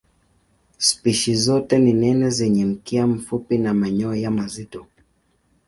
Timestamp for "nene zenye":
1.93-2.65